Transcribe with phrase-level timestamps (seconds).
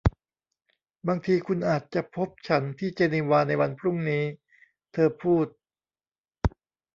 [1.07, 4.23] บางทีคุณอาจจะพบฉันที่เจนีวาในวันพรุ่งนี้
[4.93, 5.45] เธอพูด